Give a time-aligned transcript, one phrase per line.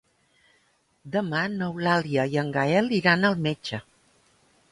[1.15, 3.83] Demà n'Eulàlia i en Gaël iran al metge.